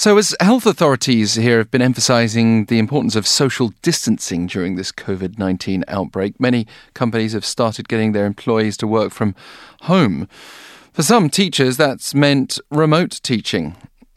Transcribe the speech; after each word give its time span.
So, 0.00 0.16
as 0.16 0.34
health 0.40 0.64
authorities 0.64 1.34
here 1.34 1.58
have 1.58 1.70
been 1.70 1.82
emphasizing 1.82 2.64
the 2.64 2.78
importance 2.78 3.16
of 3.16 3.26
social 3.26 3.74
distancing 3.82 4.46
during 4.46 4.76
this 4.76 4.92
COVID 4.92 5.38
19 5.38 5.84
outbreak, 5.88 6.40
many 6.40 6.66
companies 6.94 7.34
have 7.34 7.44
started 7.44 7.86
getting 7.86 8.12
their 8.12 8.24
employees 8.24 8.78
to 8.78 8.86
work 8.86 9.12
from 9.12 9.34
home. 9.82 10.26
For 10.94 11.02
some 11.02 11.28
teachers, 11.28 11.76
that's 11.76 12.14
meant 12.14 12.58
remote 12.70 13.20
teaching. 13.22 13.76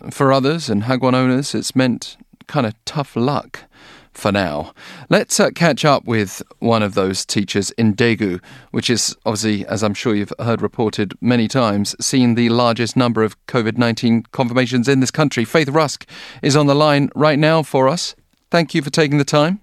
For 0.09 0.31
others 0.31 0.69
and 0.69 0.83
Hagwon 0.83 1.15
owners, 1.15 1.53
it's 1.53 1.75
meant 1.75 2.15
kind 2.47 2.65
of 2.65 2.75
tough 2.85 3.17
luck 3.17 3.65
for 4.13 4.31
now. 4.31 4.73
Let's 5.09 5.39
uh, 5.39 5.49
catch 5.51 5.85
up 5.85 6.05
with 6.05 6.41
one 6.59 6.83
of 6.83 6.93
those 6.93 7.25
teachers 7.25 7.71
in 7.71 7.95
Daegu, 7.95 8.41
which 8.71 8.89
is 8.89 9.15
obviously, 9.25 9.65
as 9.67 9.83
I'm 9.83 9.93
sure 9.93 10.15
you've 10.15 10.33
heard 10.39 10.61
reported 10.61 11.13
many 11.21 11.47
times, 11.47 11.95
seen 11.99 12.35
the 12.35 12.49
largest 12.49 12.95
number 12.95 13.23
of 13.23 13.35
COVID 13.47 13.77
19 13.77 14.23
confirmations 14.31 14.87
in 14.87 14.99
this 14.99 15.11
country. 15.11 15.45
Faith 15.45 15.69
Rusk 15.69 16.07
is 16.41 16.55
on 16.55 16.67
the 16.67 16.75
line 16.75 17.09
right 17.15 17.39
now 17.39 17.63
for 17.63 17.87
us. 17.87 18.15
Thank 18.51 18.73
you 18.73 18.81
for 18.81 18.89
taking 18.89 19.17
the 19.17 19.25
time. 19.25 19.59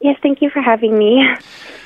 Yes, 0.00 0.16
thank 0.22 0.42
you 0.42 0.50
for 0.50 0.60
having 0.60 0.98
me. 0.98 1.24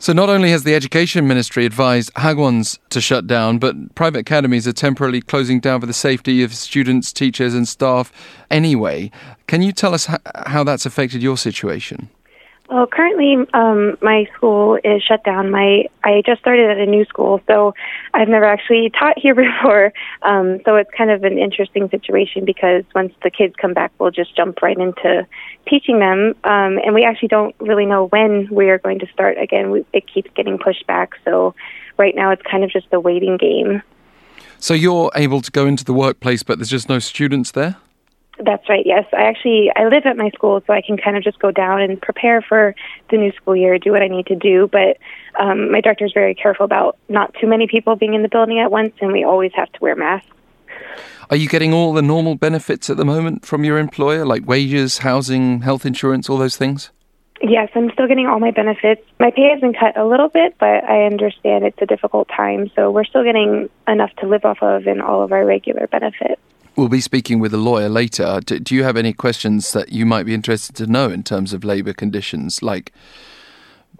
So, 0.00 0.12
not 0.12 0.30
only 0.30 0.50
has 0.50 0.62
the 0.62 0.76
Education 0.76 1.26
Ministry 1.26 1.66
advised 1.66 2.14
Hagwons 2.14 2.78
to 2.90 3.00
shut 3.00 3.26
down, 3.26 3.58
but 3.58 3.96
private 3.96 4.20
academies 4.20 4.68
are 4.68 4.72
temporarily 4.72 5.20
closing 5.20 5.58
down 5.58 5.80
for 5.80 5.86
the 5.86 5.92
safety 5.92 6.44
of 6.44 6.54
students, 6.54 7.12
teachers, 7.12 7.52
and 7.52 7.66
staff 7.66 8.12
anyway. 8.48 9.10
Can 9.48 9.60
you 9.60 9.72
tell 9.72 9.94
us 9.94 10.08
how 10.46 10.62
that's 10.62 10.86
affected 10.86 11.20
your 11.20 11.36
situation? 11.36 12.10
Well, 12.68 12.86
currently, 12.86 13.34
um, 13.54 13.96
my 14.02 14.26
school 14.36 14.78
is 14.84 15.02
shut 15.02 15.24
down. 15.24 15.50
My 15.50 15.86
I 16.04 16.22
just 16.26 16.40
started 16.40 16.68
at 16.68 16.76
a 16.76 16.84
new 16.84 17.06
school, 17.06 17.40
so 17.46 17.72
I've 18.12 18.28
never 18.28 18.44
actually 18.44 18.90
taught 18.98 19.18
here 19.18 19.34
before. 19.34 19.92
Um, 20.20 20.60
so 20.66 20.76
it's 20.76 20.90
kind 20.96 21.10
of 21.10 21.24
an 21.24 21.38
interesting 21.38 21.88
situation 21.88 22.44
because 22.44 22.84
once 22.94 23.14
the 23.22 23.30
kids 23.30 23.54
come 23.56 23.72
back, 23.72 23.90
we'll 23.98 24.10
just 24.10 24.36
jump 24.36 24.60
right 24.60 24.76
into 24.76 25.26
teaching 25.66 25.98
them, 25.98 26.34
um, 26.44 26.78
and 26.84 26.94
we 26.94 27.04
actually 27.04 27.28
don't 27.28 27.54
really 27.58 27.86
know 27.86 28.08
when 28.08 28.48
we 28.50 28.68
are 28.68 28.78
going 28.78 28.98
to 28.98 29.06
start 29.14 29.38
again. 29.38 29.70
We, 29.70 29.86
it 29.94 30.04
keeps 30.06 30.30
getting 30.34 30.58
pushed 30.58 30.86
back, 30.86 31.12
so 31.24 31.54
right 31.96 32.14
now 32.14 32.30
it's 32.32 32.42
kind 32.42 32.64
of 32.64 32.70
just 32.70 32.88
a 32.92 33.00
waiting 33.00 33.38
game. 33.38 33.82
So 34.58 34.74
you're 34.74 35.10
able 35.14 35.40
to 35.40 35.50
go 35.50 35.66
into 35.66 35.84
the 35.84 35.94
workplace, 35.94 36.42
but 36.42 36.58
there's 36.58 36.68
just 36.68 36.88
no 36.88 36.98
students 36.98 37.52
there. 37.52 37.76
That's 38.40 38.68
right. 38.68 38.86
Yes, 38.86 39.04
I 39.12 39.22
actually 39.22 39.70
I 39.74 39.88
live 39.88 40.06
at 40.06 40.16
my 40.16 40.30
school, 40.30 40.62
so 40.66 40.72
I 40.72 40.80
can 40.80 40.96
kind 40.96 41.16
of 41.16 41.24
just 41.24 41.38
go 41.40 41.50
down 41.50 41.80
and 41.80 42.00
prepare 42.00 42.40
for 42.40 42.74
the 43.10 43.16
new 43.16 43.32
school 43.32 43.56
year, 43.56 43.78
do 43.78 43.90
what 43.90 44.02
I 44.02 44.08
need 44.08 44.26
to 44.26 44.36
do. 44.36 44.68
But 44.70 44.98
um, 45.38 45.72
my 45.72 45.80
director 45.80 46.04
is 46.04 46.12
very 46.12 46.34
careful 46.34 46.64
about 46.64 46.96
not 47.08 47.34
too 47.40 47.48
many 47.48 47.66
people 47.66 47.96
being 47.96 48.14
in 48.14 48.22
the 48.22 48.28
building 48.28 48.60
at 48.60 48.70
once, 48.70 48.94
and 49.00 49.12
we 49.12 49.24
always 49.24 49.52
have 49.54 49.72
to 49.72 49.78
wear 49.80 49.96
masks. 49.96 50.30
Are 51.30 51.36
you 51.36 51.48
getting 51.48 51.74
all 51.74 51.92
the 51.92 52.02
normal 52.02 52.36
benefits 52.36 52.88
at 52.88 52.96
the 52.96 53.04
moment 53.04 53.44
from 53.44 53.64
your 53.64 53.78
employer, 53.78 54.24
like 54.24 54.46
wages, 54.46 54.98
housing, 54.98 55.62
health 55.62 55.84
insurance, 55.84 56.30
all 56.30 56.38
those 56.38 56.56
things? 56.56 56.90
Yes, 57.40 57.70
I'm 57.74 57.90
still 57.92 58.08
getting 58.08 58.26
all 58.26 58.40
my 58.40 58.50
benefits. 58.50 59.02
My 59.20 59.30
pay 59.30 59.50
has 59.50 59.60
been 59.60 59.74
cut 59.74 59.96
a 59.96 60.04
little 60.04 60.28
bit, 60.28 60.56
but 60.58 60.84
I 60.84 61.04
understand 61.04 61.64
it's 61.64 61.80
a 61.80 61.86
difficult 61.86 62.28
time, 62.28 62.70
so 62.74 62.90
we're 62.90 63.04
still 63.04 63.22
getting 63.22 63.68
enough 63.86 64.10
to 64.16 64.26
live 64.26 64.44
off 64.44 64.62
of 64.62 64.86
and 64.86 65.00
all 65.00 65.22
of 65.22 65.32
our 65.32 65.44
regular 65.44 65.86
benefits. 65.86 66.40
We'll 66.78 66.88
be 66.88 67.00
speaking 67.00 67.40
with 67.40 67.52
a 67.52 67.56
lawyer 67.56 67.88
later. 67.88 68.38
Do, 68.46 68.60
do 68.60 68.72
you 68.72 68.84
have 68.84 68.96
any 68.96 69.12
questions 69.12 69.72
that 69.72 69.88
you 69.88 70.06
might 70.06 70.22
be 70.22 70.32
interested 70.32 70.76
to 70.76 70.86
know 70.86 71.10
in 71.10 71.24
terms 71.24 71.52
of 71.52 71.64
labour 71.64 71.92
conditions, 71.92 72.62
like 72.62 72.92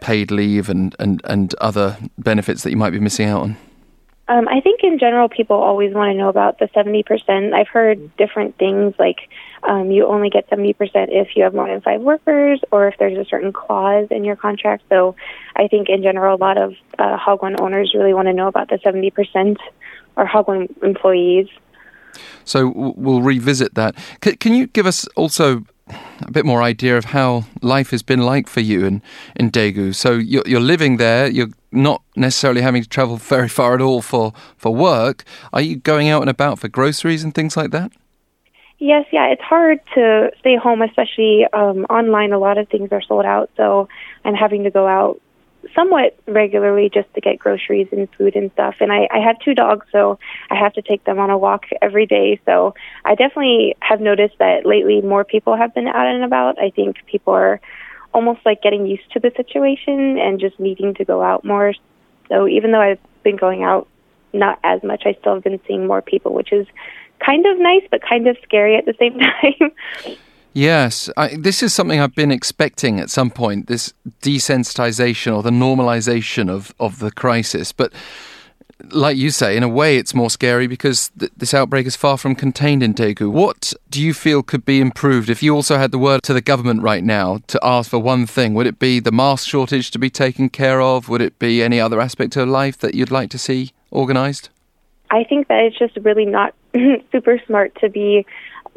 paid 0.01 0.31
leave 0.31 0.69
and, 0.69 0.95
and, 1.01 1.21
and 1.25 1.53
other 1.57 1.99
benefits 2.19 2.63
that 2.63 2.71
you 2.71 2.77
might 2.77 2.91
be 2.91 3.01
missing 3.01 3.27
out 3.27 3.43
on? 3.43 3.57
Um, 4.29 4.47
I 4.47 4.61
think 4.61 4.85
in 4.85 5.01
general, 5.01 5.29
people 5.29 5.57
always 5.57 5.93
want 5.93 6.13
to 6.13 6.17
know 6.17 6.29
about 6.29 6.61
the 6.61 6.67
70%. 6.67 7.53
I've 7.53 7.67
heard 7.67 8.17
different 8.17 8.57
things 8.59 8.95
like 8.97 9.29
um, 9.65 9.91
you 9.91 10.07
only 10.07 10.31
get 10.31 10.49
70% 10.49 10.77
if 11.09 11.35
you 11.35 11.43
have 11.43 11.55
more 11.55 11.67
than 11.67 11.81
five 11.81 12.01
workers 12.01 12.61
or 12.71 12.87
if 12.87 12.95
there's 13.01 13.19
a 13.19 13.25
certain 13.25 13.53
clause 13.53 14.07
in 14.13 14.25
your 14.25 14.37
contract. 14.37 14.85
So 14.89 15.17
I 15.57 15.67
think 15.67 15.89
in 15.89 16.05
general, 16.05 16.37
a 16.37 16.39
lot 16.39 16.57
of 16.57 16.75
uh, 16.97 17.19
owners 17.59 17.93
really 17.93 18.15
want 18.15 18.29
to 18.29 18.33
know 18.33 18.47
about 18.47 18.69
the 18.69 18.77
70% 18.77 19.57
or 20.17 20.27
Hagwon 20.27 20.81
employees. 20.85 21.49
So 22.45 22.73
we'll 22.75 23.23
revisit 23.23 23.75
that. 23.75 23.95
C- 24.23 24.37
can 24.37 24.55
you 24.55 24.67
give 24.67 24.87
us 24.87 25.07
also 25.17 25.65
a 26.21 26.31
bit 26.31 26.45
more 26.45 26.63
idea 26.63 26.97
of 26.97 27.07
how 27.07 27.45
life 27.63 27.91
has 27.91 28.03
been 28.03 28.21
like 28.21 28.49
for 28.49 28.61
you 28.61 28.85
in, 28.85 29.03
in 29.37 29.51
Daegu? 29.51 29.95
So 29.95 30.13
you're, 30.13 30.45
you're 30.47 30.61
living 30.61 30.97
there, 30.97 31.29
you're 31.29 31.51
not 31.73 32.03
necessarily 32.17 32.61
having 32.61 32.83
to 32.83 32.89
travel 32.89 33.17
very 33.35 33.49
far 33.49 33.75
at 33.75 33.81
all 33.81 34.03
for, 34.03 34.33
for 34.57 34.75
work. 34.75 35.25
Are 35.53 35.61
you 35.61 35.77
going 35.77 36.09
out 36.09 36.23
and 36.23 36.31
about 36.31 36.59
for 36.59 36.69
groceries 36.69 37.25
and 37.25 37.35
things 37.35 37.57
like 37.57 37.71
that? 37.71 37.93
Yes, 38.81 39.07
yeah, 39.11 39.27
it's 39.27 39.43
hard 39.43 39.81
to 39.95 40.31
stay 40.39 40.57
home, 40.57 40.83
especially 40.83 41.47
um, 41.53 41.85
online. 41.91 42.33
A 42.33 42.39
lot 42.39 42.59
of 42.59 42.69
things 42.69 42.91
are 42.93 43.03
sold 43.03 43.25
out, 43.25 43.51
so 43.57 43.89
I'm 44.25 44.35
having 44.35 44.63
to 44.65 44.71
go 44.71 44.87
out 44.87 45.21
somewhat 45.75 46.19
regularly 46.27 46.91
just 46.93 47.13
to 47.15 47.21
get 47.21 47.39
groceries 47.39 47.89
and 47.93 48.09
food 48.17 48.37
and 48.37 48.51
stuff. 48.53 48.77
And 48.81 48.93
I, 48.93 49.09
I 49.11 49.19
have 49.19 49.39
two 49.41 49.55
dogs, 49.55 49.87
so 49.93 50.19
I 50.51 50.57
have 50.57 50.73
to 50.75 50.83
take 50.83 51.05
them 51.05 51.19
on 51.19 51.31
a 51.31 51.39
walk 51.39 51.65
every 51.83 52.07
day. 52.07 52.41
So 52.47 52.75
I 53.05 53.15
definitely 53.15 53.77
have 53.81 54.01
noticed 54.01 54.39
that 54.39 54.67
lately 54.67 55.01
more 55.01 55.25
people 55.25 55.57
have 55.57 55.75
been 55.75 55.89
out 55.89 56.07
and 56.07 56.25
about. 56.25 56.61
I 56.61 56.71
think 56.71 56.97
people 57.07 57.35
are 57.35 57.61
almost 58.15 58.41
like 58.45 58.63
getting 58.63 58.87
used 58.87 59.11
to 59.13 59.21
the 59.21 59.33
situation 59.37 60.19
and 60.19 60.41
just 60.41 60.59
needing 60.59 60.95
to 60.95 61.05
go 61.05 61.23
out 61.23 61.45
more. 61.45 61.75
So 62.29 62.49
even 62.49 62.73
though 62.73 62.81
I've 62.81 63.01
been 63.23 63.37
going 63.37 63.63
out 63.63 63.89
not 64.33 64.59
as 64.63 64.83
much, 64.83 65.03
I 65.07 65.17
still 65.21 65.35
have 65.35 65.45
been 65.45 65.61
seeing 65.67 65.87
more 65.87 66.03
people, 66.03 66.33
which 66.33 66.53
is 66.53 66.67
kind 67.25 67.47
of 67.47 67.59
nice 67.59 67.83
but 67.91 68.01
kind 68.03 68.27
of 68.27 68.37
scary 68.43 68.77
at 68.77 68.85
the 68.85 68.95
same 68.99 69.19
time. 69.19 70.17
Yes, 70.59 71.09
I, 71.17 71.37
this 71.37 71.63
is 71.63 71.73
something 71.73 72.01
I've 72.01 72.17
been 72.17 72.33
expecting 72.33 72.99
at 72.99 73.11
some 73.11 73.31
point 73.31 73.69
this 73.69 73.95
desensitization 74.23 75.33
or 75.33 75.41
the 75.41 75.51
normalization 75.51 76.51
of, 76.51 76.75
of 76.81 76.99
the 76.99 77.13
crisis. 77.13 77.71
But 77.71 77.93
like 78.91 79.17
you 79.17 79.31
say, 79.31 79.57
in 79.57 79.63
a 79.63 79.69
way, 79.69 79.99
it's 79.99 80.15
more 80.15 80.31
scary 80.31 80.67
because 80.67 81.13
th- 81.17 81.31
this 81.37 81.55
outbreak 81.55 81.87
is 81.87 81.95
far 81.95 82.19
from 82.19 82.35
contained 82.35 82.83
in 82.83 82.93
Daegu. 82.93 83.31
What 83.31 83.73
do 83.89 84.03
you 84.03 84.13
feel 84.13 84.43
could 84.43 84.65
be 84.65 84.81
improved 84.81 85.31
if 85.31 85.45
you 85.45 85.55
also 85.55 85.79
had 85.79 85.93
the 85.93 85.99
word 85.99 86.25
to 86.25 86.35
the 86.35 86.41
government 86.41 86.83
right 86.83 87.05
now 87.05 87.39
to 87.47 87.61
ask 87.63 87.89
for 87.89 88.01
one 88.01 88.27
thing? 88.27 88.53
Would 88.55 88.67
it 88.67 88.81
be 88.81 88.99
the 88.99 89.13
mask 89.13 89.47
shortage 89.47 89.93
to 89.93 89.99
be 90.01 90.11
taken 90.11 90.49
care 90.49 90.81
of? 90.81 91.09
Would 91.09 91.23
it 91.23 91.39
be 91.39 91.63
any 91.63 91.79
other 91.79 92.01
aspect 92.01 92.35
of 92.35 92.49
life 92.49 92.79
that 92.79 92.97
you'd 92.97 93.13
like 93.13 93.31
to 93.31 93.39
see 93.39 93.71
organized? 93.93 94.49
I 95.13 95.23
think 95.23 95.47
that 95.47 95.63
it's 95.63 95.79
just 95.79 95.97
really 95.99 96.27
not 96.27 96.53
super 97.13 97.41
smart 97.47 97.79
to 97.81 97.89
be 97.89 98.27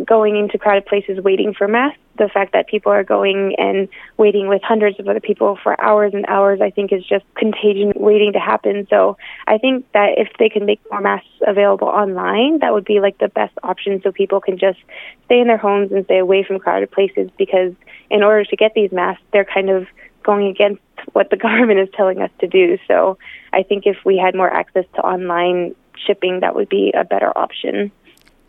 going 0.06 0.36
into 0.36 0.58
crowded 0.58 0.86
places 0.86 1.20
waiting 1.24 1.54
for 1.54 1.68
masks. 1.68 2.00
The 2.18 2.30
fact 2.30 2.54
that 2.54 2.68
people 2.68 2.92
are 2.92 3.04
going 3.04 3.56
and 3.58 3.88
waiting 4.18 4.48
with 4.48 4.62
hundreds 4.62 5.00
of 5.00 5.08
other 5.08 5.20
people 5.20 5.58
for 5.64 5.80
hours 5.82 6.14
and 6.14 6.26
hours, 6.28 6.60
I 6.62 6.70
think, 6.70 6.92
is 6.92 7.04
just 7.06 7.24
contagion 7.36 7.94
waiting 7.96 8.34
to 8.34 8.40
happen. 8.40 8.86
So 8.90 9.18
I 9.48 9.58
think 9.58 9.90
that 9.94 10.18
if 10.18 10.28
they 10.38 10.50
can 10.50 10.66
make 10.66 10.82
more 10.92 11.02
masks 11.02 11.28
available 11.48 11.88
online, 11.88 12.60
that 12.60 12.74
would 12.74 12.86
be 12.86 13.00
like 13.00 13.18
the 13.18 13.30
best 13.30 13.54
option 13.64 14.02
so 14.04 14.12
people 14.12 14.42
can 14.42 14.58
just 14.58 14.80
stay 15.26 15.40
in 15.40 15.48
their 15.48 15.58
homes 15.58 15.92
and 15.92 16.06
stay 16.06 16.20
away 16.20 16.44
from 16.44 16.60
crowded 16.60 16.92
places 16.92 17.30
because 17.38 17.74
in 18.10 18.24
order 18.24 18.44
to 18.44 18.56
get 18.56 18.74
these 18.76 18.92
masks, 18.92 19.24
they're 19.32 19.46
kind 19.46 19.70
of 19.70 19.88
going 20.24 20.48
against 20.48 20.82
what 21.14 21.30
the 21.30 21.38
government 21.38 21.80
is 21.80 21.90
telling 21.96 22.22
us 22.22 22.32
to 22.40 22.48
do. 22.48 22.78
So 22.88 23.18
I 23.54 23.64
think 23.64 23.86
if 23.86 23.98
we 24.06 24.18
had 24.18 24.36
more 24.36 24.52
access 24.52 24.86
to 24.96 25.02
online 25.02 25.76
shipping, 26.06 26.42
that 26.42 26.56
would 26.56 26.70
be 26.70 26.94
a 26.96 27.04
better 27.04 27.36
option. 27.38 27.92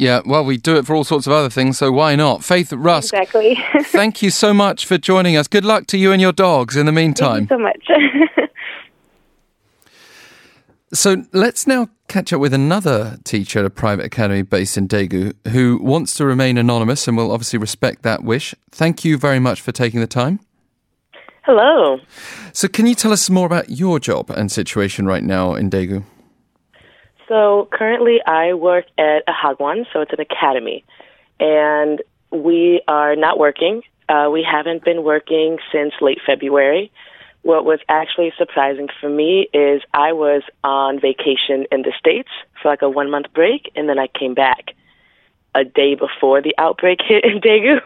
Yeah, 0.02 0.20
well, 0.26 0.44
we 0.44 0.56
do 0.56 0.76
it 0.76 0.84
for 0.84 0.96
all 0.96 1.04
sorts 1.04 1.28
of 1.28 1.32
other 1.32 1.48
things, 1.48 1.78
so 1.78 1.92
why 1.92 2.16
not? 2.16 2.42
Faith 2.42 2.72
Rusk. 2.72 3.14
Exactly. 3.14 3.56
thank 3.82 4.20
you 4.20 4.30
so 4.30 4.52
much 4.52 4.84
for 4.84 4.98
joining 4.98 5.36
us. 5.36 5.46
Good 5.46 5.64
luck 5.64 5.86
to 5.88 5.96
you 5.96 6.10
and 6.10 6.20
your 6.20 6.32
dogs 6.32 6.76
in 6.76 6.86
the 6.86 6.92
meantime. 6.92 7.46
Thank 7.46 7.50
you 7.52 7.86
so 7.86 7.98
much. 8.00 8.50
so 10.92 11.24
let's 11.32 11.68
now 11.68 11.88
catch 12.08 12.32
up 12.32 12.40
with 12.40 12.52
another 12.52 13.18
teacher 13.22 13.60
at 13.60 13.64
a 13.64 13.70
private 13.70 14.04
academy 14.04 14.42
based 14.42 14.76
in 14.76 14.88
Daegu 14.88 15.34
who 15.52 15.78
wants 15.80 16.14
to 16.14 16.26
remain 16.26 16.58
anonymous 16.58 17.06
and 17.06 17.16
will 17.16 17.31
obviously 17.31 17.60
respect 17.60 18.02
that 18.02 18.25
wish. 18.25 18.56
Thank 18.72 19.05
you 19.05 19.16
very 19.16 19.38
much 19.38 19.60
for 19.60 19.70
taking 19.70 20.00
the 20.00 20.08
time. 20.08 20.40
Hello. 21.43 22.00
So, 22.52 22.66
can 22.66 22.87
you 22.87 22.96
tell 22.96 23.12
us 23.12 23.31
more 23.31 23.46
about 23.46 23.70
your 23.70 24.00
job 24.00 24.31
and 24.31 24.50
situation 24.50 25.06
right 25.06 25.22
now 25.22 25.55
in 25.55 25.70
Daegu? 25.70 26.05
So 27.32 27.67
currently, 27.73 28.20
I 28.26 28.52
work 28.52 28.84
at 28.99 29.23
a 29.26 29.32
Hagwon, 29.32 29.87
so 29.90 30.02
it's 30.02 30.12
an 30.12 30.20
academy, 30.20 30.84
and 31.40 32.02
we 32.31 32.82
are 32.87 33.17
not 33.17 33.38
working. 33.38 33.81
Uh, 34.06 34.29
we 34.31 34.43
haven't 34.43 34.84
been 34.84 35.02
working 35.02 35.56
since 35.73 35.94
late 36.02 36.19
February. 36.26 36.93
What 37.40 37.64
was 37.64 37.79
actually 37.88 38.34
surprising 38.37 38.88
for 39.00 39.08
me 39.08 39.49
is 39.55 39.81
I 39.94 40.12
was 40.12 40.43
on 40.62 41.00
vacation 41.00 41.64
in 41.73 41.81
the 41.81 41.94
States 41.99 42.29
for 42.61 42.69
like 42.69 42.82
a 42.82 42.90
one 42.90 43.11
month 43.11 43.32
break, 43.32 43.73
and 43.75 43.88
then 43.88 43.99
I 43.99 44.08
came 44.08 44.34
back 44.34 44.75
a 45.55 45.64
day 45.64 45.94
before 45.94 46.43
the 46.43 46.55
outbreak 46.58 47.00
hit 47.08 47.25
in 47.25 47.40
Daegu. 47.40 47.81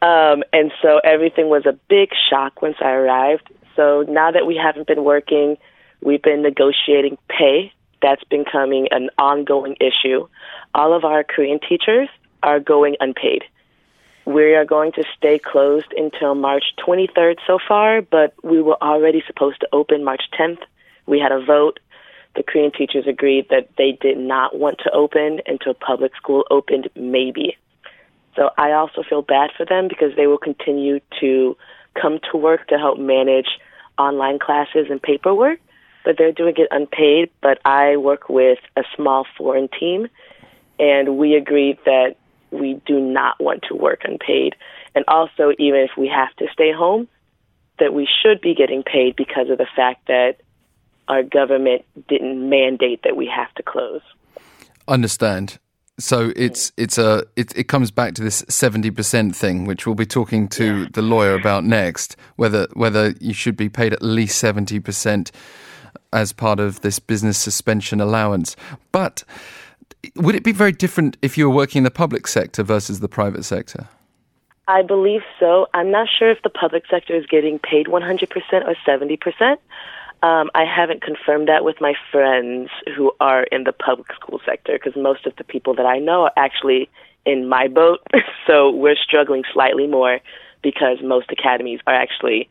um, 0.00 0.44
and 0.54 0.72
so 0.80 0.98
everything 1.04 1.50
was 1.50 1.66
a 1.66 1.78
big 1.90 2.08
shock 2.30 2.62
once 2.62 2.76
I 2.80 2.92
arrived. 2.92 3.52
So 3.76 4.06
now 4.08 4.30
that 4.30 4.46
we 4.46 4.56
haven't 4.56 4.86
been 4.86 5.04
working, 5.04 5.58
we've 6.00 6.22
been 6.22 6.40
negotiating 6.40 7.18
pay 7.28 7.74
that's 8.02 8.24
becoming 8.24 8.88
an 8.90 9.10
ongoing 9.18 9.76
issue. 9.80 10.26
All 10.74 10.92
of 10.94 11.04
our 11.04 11.24
Korean 11.24 11.60
teachers 11.60 12.08
are 12.42 12.60
going 12.60 12.96
unpaid. 13.00 13.44
We 14.26 14.54
are 14.54 14.64
going 14.64 14.92
to 14.92 15.04
stay 15.16 15.38
closed 15.38 15.92
until 15.96 16.34
March 16.34 16.64
23rd 16.86 17.36
so 17.46 17.58
far, 17.66 18.02
but 18.02 18.34
we 18.42 18.62
were 18.62 18.80
already 18.82 19.22
supposed 19.26 19.60
to 19.60 19.68
open 19.72 20.04
March 20.04 20.22
10th. 20.38 20.60
We 21.06 21.18
had 21.18 21.32
a 21.32 21.44
vote. 21.44 21.80
The 22.36 22.42
Korean 22.42 22.70
teachers 22.70 23.06
agreed 23.08 23.48
that 23.50 23.70
they 23.76 23.98
did 24.00 24.18
not 24.18 24.56
want 24.56 24.78
to 24.84 24.90
open 24.92 25.40
until 25.46 25.74
public 25.74 26.14
school 26.16 26.44
opened, 26.50 26.88
maybe. 26.94 27.56
So 28.36 28.50
I 28.56 28.72
also 28.72 29.02
feel 29.02 29.22
bad 29.22 29.50
for 29.56 29.66
them 29.66 29.88
because 29.88 30.14
they 30.16 30.26
will 30.26 30.38
continue 30.38 31.00
to 31.20 31.56
come 32.00 32.20
to 32.30 32.38
work 32.38 32.68
to 32.68 32.78
help 32.78 32.98
manage 32.98 33.48
online 33.98 34.38
classes 34.38 34.86
and 34.90 35.02
paperwork, 35.02 35.58
but 36.04 36.16
they're 36.18 36.32
doing 36.32 36.54
it 36.56 36.68
unpaid. 36.70 37.30
But 37.40 37.60
I 37.64 37.96
work 37.96 38.28
with 38.28 38.58
a 38.76 38.82
small 38.96 39.26
foreign 39.36 39.68
team, 39.68 40.08
and 40.78 41.16
we 41.18 41.34
agreed 41.34 41.78
that 41.84 42.16
we 42.50 42.80
do 42.86 43.00
not 43.00 43.40
want 43.40 43.64
to 43.68 43.74
work 43.74 44.02
unpaid. 44.04 44.56
And 44.94 45.04
also, 45.06 45.52
even 45.58 45.80
if 45.80 45.90
we 45.96 46.08
have 46.08 46.34
to 46.36 46.46
stay 46.52 46.72
home, 46.72 47.08
that 47.78 47.94
we 47.94 48.08
should 48.22 48.40
be 48.40 48.54
getting 48.54 48.82
paid 48.82 49.16
because 49.16 49.48
of 49.50 49.58
the 49.58 49.66
fact 49.76 50.06
that 50.08 50.36
our 51.08 51.22
government 51.22 51.84
didn't 52.08 52.48
mandate 52.48 53.02
that 53.04 53.16
we 53.16 53.26
have 53.26 53.52
to 53.54 53.62
close. 53.62 54.02
Understand. 54.86 55.58
So 55.98 56.32
it's 56.34 56.70
mm. 56.70 56.74
it's 56.76 56.98
a 56.98 57.24
it, 57.36 57.56
it 57.56 57.64
comes 57.64 57.90
back 57.90 58.14
to 58.14 58.22
this 58.22 58.44
seventy 58.48 58.90
percent 58.90 59.36
thing, 59.36 59.64
which 59.66 59.86
we'll 59.86 59.94
be 59.94 60.06
talking 60.06 60.48
to 60.48 60.86
the 60.86 61.02
lawyer 61.02 61.34
about 61.34 61.64
next. 61.64 62.16
Whether 62.36 62.68
whether 62.72 63.14
you 63.20 63.34
should 63.34 63.56
be 63.56 63.68
paid 63.68 63.92
at 63.92 64.02
least 64.02 64.38
seventy 64.38 64.80
percent 64.80 65.30
as 66.12 66.32
part 66.32 66.60
of 66.60 66.80
this 66.80 66.98
business 66.98 67.38
suspension 67.38 68.00
allowance. 68.00 68.56
But 68.92 69.24
would 70.16 70.34
it 70.34 70.44
be 70.44 70.52
very 70.52 70.72
different 70.72 71.16
if 71.22 71.36
you 71.36 71.48
were 71.48 71.54
working 71.54 71.80
in 71.80 71.84
the 71.84 71.90
public 71.90 72.26
sector 72.26 72.62
versus 72.62 73.00
the 73.00 73.08
private 73.08 73.44
sector? 73.44 73.88
I 74.68 74.82
believe 74.82 75.22
so. 75.38 75.66
I'm 75.74 75.90
not 75.90 76.08
sure 76.16 76.30
if 76.30 76.42
the 76.42 76.50
public 76.50 76.84
sector 76.88 77.14
is 77.16 77.26
getting 77.26 77.58
paid 77.58 77.86
100% 77.86 78.28
or 78.66 78.76
70%. 78.86 79.56
Um, 80.22 80.50
I 80.54 80.64
haven't 80.64 81.02
confirmed 81.02 81.48
that 81.48 81.64
with 81.64 81.80
my 81.80 81.94
friends 82.12 82.68
who 82.94 83.10
are 83.20 83.44
in 83.44 83.64
the 83.64 83.72
public 83.72 84.12
school 84.14 84.40
sector 84.44 84.74
because 84.74 85.00
most 85.00 85.26
of 85.26 85.34
the 85.36 85.44
people 85.44 85.74
that 85.74 85.86
I 85.86 85.98
know 85.98 86.24
are 86.24 86.32
actually 86.36 86.88
in 87.24 87.48
my 87.48 87.68
boat. 87.68 88.00
so 88.46 88.70
we're 88.70 88.96
struggling 88.96 89.44
slightly 89.52 89.86
more 89.86 90.20
because 90.62 90.98
most 91.02 91.30
academies 91.30 91.80
are 91.86 91.94
actually 91.94 92.48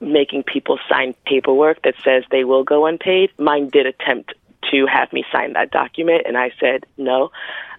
making 0.00 0.42
people 0.42 0.78
sign 0.88 1.14
paperwork 1.24 1.82
that 1.82 1.94
says 2.04 2.24
they 2.30 2.44
will 2.44 2.64
go 2.64 2.86
unpaid. 2.86 3.30
Mine 3.38 3.70
did 3.70 3.86
attempt 3.86 4.34
to 4.70 4.86
have 4.86 5.12
me 5.12 5.24
sign 5.32 5.52
that 5.54 5.70
document, 5.70 6.22
and 6.26 6.36
I 6.36 6.50
said 6.60 6.84
no. 6.96 7.30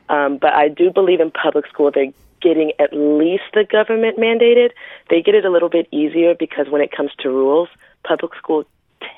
Um, 0.10 0.38
but 0.38 0.54
I 0.54 0.70
do 0.70 0.92
believe 0.92 1.20
in 1.20 1.32
public 1.32 1.68
school 1.68 1.92
they're 1.92 2.14
getting 2.42 2.72
at 2.80 2.94
least 2.94 3.44
the 3.54 3.64
government 3.64 4.18
mandated. 4.18 4.72
They 5.10 5.22
get 5.22 5.36
it 5.36 5.46
a 5.46 5.50
little 5.50 5.70
bit 5.70 5.88
easier 5.92 6.36
because 6.36 6.70
when 6.70 6.82
it 6.82 6.92
comes 6.92 7.12
to 7.20 7.30
rules, 7.30 7.70
public 8.04 8.36
school 8.36 8.66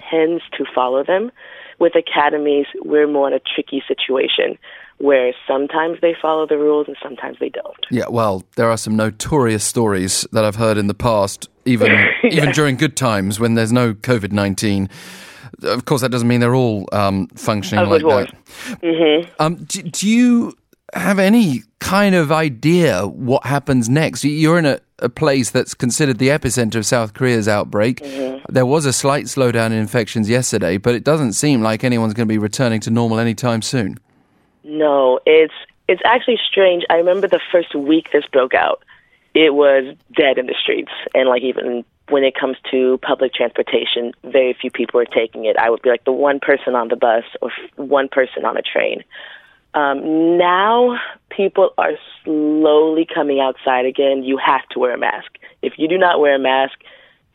tends 0.10 0.44
to 0.58 0.66
follow 0.74 1.04
them. 1.04 1.32
With 1.80 1.94
academies, 1.96 2.66
we're 2.84 3.08
more 3.08 3.28
in 3.28 3.34
a 3.34 3.40
tricky 3.40 3.82
situation 3.88 4.58
where 4.98 5.34
sometimes 5.48 5.98
they 6.02 6.14
follow 6.22 6.46
the 6.46 6.58
rules 6.58 6.88
and 6.88 6.98
sometimes 7.02 7.38
they 7.40 7.50
don't. 7.50 7.86
Yeah, 7.90 8.08
well, 8.10 8.44
there 8.58 8.70
are 8.70 8.78
some 8.78 8.98
notorious 8.98 9.64
stories 9.64 10.28
that 10.34 10.44
I've 10.44 10.58
heard 10.58 10.78
in 10.78 10.88
the 10.88 10.94
past, 10.94 11.50
even 11.66 11.88
yeah. 12.24 12.30
even 12.32 12.52
during 12.52 12.76
good 12.76 12.98
times 12.98 13.40
when 13.40 13.56
there's 13.56 13.72
no 13.72 13.94
COVID 13.94 14.32
nineteen. 14.32 14.90
Of 15.64 15.86
course, 15.86 16.02
that 16.02 16.10
doesn't 16.10 16.28
mean 16.28 16.42
they're 16.42 16.56
all 16.56 16.88
um, 16.92 17.28
functioning 17.30 17.90
like 17.90 18.02
that. 18.02 18.34
Mm-hmm. 18.82 19.32
Um, 19.40 19.56
do, 19.64 19.82
do 19.82 20.08
you 20.08 20.54
have 20.94 21.20
any 21.20 21.64
kind 21.80 22.16
of 22.16 22.32
idea 22.32 23.08
what 23.08 23.46
happens 23.46 23.90
next? 23.90 24.24
You're 24.24 24.60
in 24.60 24.66
a, 24.66 24.80
a 25.00 25.10
place 25.10 25.50
that's 25.52 25.74
considered 25.74 26.18
the 26.18 26.30
epicenter 26.30 26.76
of 26.76 26.86
South 26.86 27.14
Korea's 27.14 27.48
outbreak. 27.48 28.02
Mm-hmm. 28.02 28.52
There 28.52 28.66
was 28.66 28.86
a 28.86 28.94
slight 28.94 29.26
slowdown 29.26 29.68
in 29.68 29.74
infections 29.74 30.30
yesterday, 30.30 30.78
but 30.78 30.96
it 30.96 31.04
doesn't 31.04 31.34
seem 31.34 31.62
like 31.62 31.84
anyone's 31.84 32.14
going 32.14 32.28
to 32.28 32.32
be 32.32 32.38
returning 32.38 32.80
to 32.82 32.90
normal 32.90 33.20
anytime 33.20 33.62
soon. 33.62 34.00
No, 34.64 35.20
it's 35.26 35.54
it's 35.88 36.02
actually 36.06 36.40
strange. 36.48 36.84
I 36.90 36.96
remember 36.96 37.28
the 37.28 37.40
first 37.52 37.74
week 37.74 38.12
this 38.12 38.26
broke 38.32 38.54
out, 38.54 38.84
it 39.34 39.54
was 39.54 39.96
dead 40.16 40.38
in 40.38 40.46
the 40.46 40.56
streets, 40.62 40.92
and 41.14 41.28
like 41.28 41.42
even 41.42 41.84
when 42.10 42.24
it 42.24 42.36
comes 42.36 42.58
to 42.72 42.98
public 43.02 43.34
transportation, 43.34 44.12
very 44.24 44.54
few 44.54 44.72
people 44.72 45.00
were 45.00 45.06
taking 45.06 45.46
it. 45.46 45.58
I 45.58 45.70
would 45.70 45.82
be 45.82 45.90
like 45.90 46.04
the 46.06 46.12
one 46.12 46.40
person 46.40 46.76
on 46.76 46.88
the 46.88 46.96
bus 46.96 47.24
or 47.42 47.52
one 47.76 48.10
person 48.10 48.46
on 48.46 48.58
a 48.58 48.62
train. 48.62 49.04
Um, 49.74 50.38
now 50.38 50.98
people 51.30 51.72
are 51.78 51.94
slowly 52.24 53.08
coming 53.14 53.40
outside 53.40 53.86
again. 53.86 54.24
You 54.24 54.38
have 54.44 54.68
to 54.70 54.80
wear 54.80 54.94
a 54.94 54.98
mask. 54.98 55.38
If 55.62 55.74
you 55.78 55.88
do 55.88 55.98
not 55.98 56.20
wear 56.20 56.36
a 56.36 56.40
mask, 56.40 56.80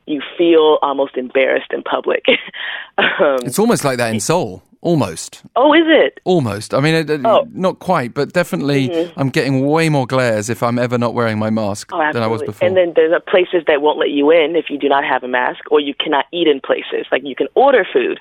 you 0.06 0.20
feel 0.36 0.78
almost 0.82 1.16
embarrassed 1.16 1.72
in 1.72 1.82
public. 1.82 2.24
um, 2.98 3.38
it's 3.44 3.58
almost 3.58 3.84
like 3.84 3.98
that 3.98 4.12
in 4.12 4.20
Seoul. 4.20 4.62
Almost. 4.84 5.42
Oh, 5.56 5.72
is 5.72 5.86
it? 5.86 6.20
Almost. 6.24 6.74
I 6.74 6.80
mean, 6.80 7.24
oh. 7.24 7.48
not 7.52 7.78
quite, 7.78 8.12
but 8.12 8.34
definitely 8.34 8.90
mm-hmm. 8.90 9.18
I'm 9.18 9.30
getting 9.30 9.64
way 9.64 9.88
more 9.88 10.06
glares 10.06 10.50
if 10.50 10.62
I'm 10.62 10.78
ever 10.78 10.98
not 10.98 11.14
wearing 11.14 11.38
my 11.38 11.48
mask 11.48 11.88
oh, 11.90 12.12
than 12.12 12.22
I 12.22 12.26
was 12.26 12.42
before. 12.42 12.68
And 12.68 12.76
then 12.76 12.92
there's 12.94 13.18
places 13.26 13.62
that 13.66 13.80
won't 13.80 13.98
let 13.98 14.10
you 14.10 14.30
in 14.30 14.56
if 14.56 14.68
you 14.68 14.78
do 14.78 14.90
not 14.90 15.02
have 15.02 15.24
a 15.24 15.28
mask, 15.28 15.60
or 15.70 15.80
you 15.80 15.94
cannot 15.94 16.26
eat 16.34 16.48
in 16.48 16.60
places. 16.60 17.06
Like 17.10 17.22
you 17.24 17.34
can 17.34 17.46
order 17.54 17.86
food, 17.90 18.20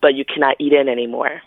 but 0.00 0.14
you 0.14 0.24
cannot 0.24 0.56
eat 0.58 0.72
in 0.72 0.88
anymore. 0.88 1.42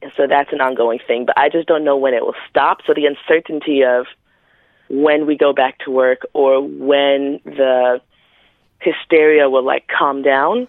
And 0.00 0.12
so 0.16 0.26
that's 0.28 0.52
an 0.52 0.60
ongoing 0.60 1.00
thing, 1.06 1.26
but 1.26 1.36
I 1.36 1.48
just 1.48 1.66
don't 1.66 1.84
know 1.84 1.96
when 1.96 2.14
it 2.14 2.22
will 2.22 2.36
stop. 2.48 2.78
So 2.86 2.94
the 2.94 3.06
uncertainty 3.06 3.82
of 3.82 4.06
when 4.88 5.26
we 5.26 5.36
go 5.36 5.52
back 5.52 5.78
to 5.80 5.90
work 5.90 6.20
or 6.34 6.60
when 6.62 7.40
the 7.44 8.00
hysteria 8.80 9.50
will 9.50 9.64
like 9.64 9.88
calm 9.88 10.22
down, 10.22 10.68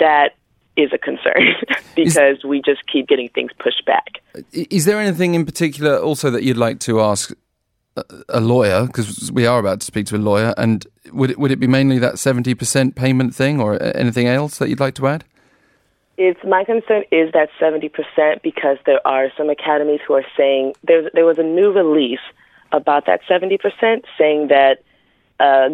that 0.00 0.34
is 0.76 0.90
a 0.92 0.98
concern 0.98 1.54
because 1.96 2.38
is, 2.38 2.44
we 2.44 2.60
just 2.64 2.80
keep 2.90 3.06
getting 3.06 3.28
things 3.28 3.50
pushed 3.58 3.84
back. 3.84 4.18
Is 4.52 4.86
there 4.86 4.98
anything 4.98 5.34
in 5.34 5.44
particular 5.44 5.98
also 5.98 6.30
that 6.30 6.42
you'd 6.42 6.56
like 6.56 6.80
to 6.80 7.00
ask 7.00 7.32
a 8.28 8.40
lawyer 8.40 8.86
because 8.86 9.30
we 9.30 9.44
are 9.46 9.58
about 9.58 9.80
to 9.80 9.86
speak 9.86 10.06
to 10.06 10.16
a 10.16 10.18
lawyer 10.18 10.54
and 10.56 10.86
would 11.12 11.30
it, 11.30 11.38
would 11.38 11.50
it 11.50 11.60
be 11.60 11.66
mainly 11.66 11.98
that 11.98 12.14
70% 12.14 12.94
payment 12.94 13.34
thing 13.34 13.60
or 13.60 13.80
anything 13.94 14.26
else 14.26 14.58
that 14.58 14.68
you'd 14.68 14.80
like 14.80 14.94
to 14.94 15.06
add? 15.06 15.24
It's 16.18 16.40
my 16.44 16.64
concern 16.64 17.04
is 17.10 17.32
that 17.32 17.48
70% 17.60 18.42
because 18.42 18.76
there 18.84 19.04
are 19.06 19.28
some 19.36 19.48
academies 19.48 20.00
who 20.06 20.14
are 20.14 20.26
saying 20.36 20.74
there 20.84 21.10
there 21.14 21.24
was 21.24 21.38
a 21.38 21.42
new 21.42 21.72
release 21.72 22.20
about 22.70 23.06
that 23.06 23.20
70% 23.28 24.04
saying 24.18 24.48
that 24.48 24.82
uh, 25.40 25.70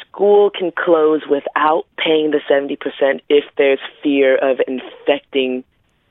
school 0.00 0.50
can 0.50 0.72
close 0.72 1.22
without 1.28 1.86
paying 1.96 2.30
the 2.30 2.40
70% 2.50 3.20
if 3.28 3.44
there's 3.56 3.78
fear 4.02 4.36
of 4.36 4.60
infecting 4.66 5.64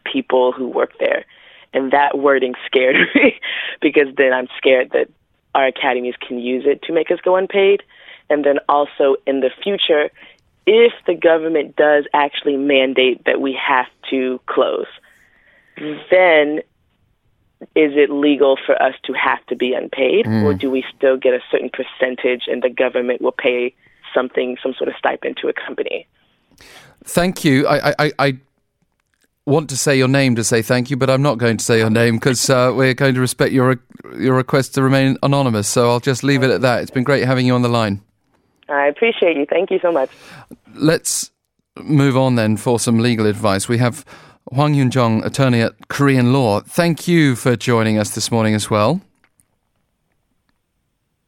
people 0.04 0.52
who 0.52 0.68
work 0.68 0.94
there. 1.00 1.26
And 1.74 1.92
that 1.92 2.18
wording 2.18 2.56
scared 2.66 2.96
me 3.16 3.40
because 3.82 4.14
then 4.18 4.34
I'm 4.34 4.48
scared 4.58 4.92
that 4.92 5.10
our 5.54 5.68
academies 5.68 6.16
can 6.20 6.40
use 6.40 6.64
it 6.66 6.82
to 6.84 6.94
make 6.94 7.12
us 7.12 7.20
go 7.24 7.36
unpaid. 7.36 7.84
And 8.30 8.44
then 8.46 8.60
also 8.70 9.18
in 9.28 9.42
the 9.42 9.52
future, 9.64 10.10
if 10.66 10.94
the 11.08 11.16
government 11.16 11.76
does 11.76 12.06
actually 12.14 12.58
mandate 12.58 13.26
that 13.26 13.42
we 13.42 13.54
have 13.54 13.88
to 14.10 14.40
close, 14.46 14.88
then 15.78 16.62
is 17.76 17.94
it 17.96 18.10
legal 18.10 18.58
for 18.66 18.82
us 18.82 18.96
to 19.06 19.14
have 19.14 19.46
to 19.48 19.56
be 19.56 19.74
unpaid, 19.74 20.26
mm. 20.26 20.44
or 20.44 20.54
do 20.54 20.70
we 20.70 20.84
still 20.96 21.18
get 21.18 21.34
a 21.34 21.40
certain 21.52 21.70
percentage 21.70 22.44
and 22.48 22.64
the 22.64 22.70
government 22.70 23.22
will 23.22 23.32
pay 23.32 23.74
something, 24.14 24.58
some 24.62 24.74
sort 24.74 24.88
of 24.88 24.96
stipend 24.98 25.38
to 25.38 25.48
a 25.48 25.54
company? 25.54 26.08
Thank 27.04 27.44
you. 27.44 27.68
I, 27.68 27.94
I, 27.98 28.12
I 28.20 28.38
want 29.46 29.70
to 29.70 29.78
say 29.78 29.98
your 29.98 30.08
name 30.08 30.36
to 30.36 30.44
say 30.44 30.62
thank 30.62 30.90
you, 30.90 30.98
but 30.98 31.10
I'm 31.10 31.22
not 31.22 31.38
going 31.38 31.58
to 31.58 31.64
say 31.64 31.80
your 31.80 31.90
name 31.90 32.16
because 32.16 32.50
uh, 32.50 32.72
we're 32.76 32.94
going 32.94 33.16
to 33.16 33.22
respect 33.22 33.52
your 33.52 33.80
your 34.18 34.36
request 34.36 34.76
to 34.76 34.84
remain 34.84 35.18
anonymous. 35.24 35.68
So 35.68 35.90
I'll 35.90 36.00
just 36.00 36.24
leave 36.24 36.44
it 36.44 36.50
at 36.52 36.62
that. 36.62 36.82
It's 36.82 36.92
been 36.92 37.04
great 37.04 37.26
having 37.26 37.46
you 37.46 37.54
on 37.54 37.62
the 37.62 37.70
line. 37.70 38.02
I 38.72 38.88
appreciate 38.88 39.38
you. 39.38 39.46
Thank 39.46 39.72
you 39.72 39.80
so 39.82 39.92
much. 39.92 40.10
Let's 40.74 41.32
move 41.78 42.18
on 42.18 42.36
then 42.36 42.58
for 42.58 42.80
some 42.80 43.00
legal 43.00 43.26
advice. 43.26 43.68
We 43.68 43.78
have 43.80 44.06
Hwang 44.52 44.74
Yunjeong, 44.74 45.26
attorney 45.26 45.62
at 45.62 45.88
Korean 45.90 46.34
Law. 46.34 46.62
Thank 46.62 47.08
you 47.08 47.36
for 47.36 47.56
joining 47.56 47.98
us 47.98 48.16
this 48.16 48.32
morning 48.32 48.56
as 48.56 48.70
well. 48.70 49.02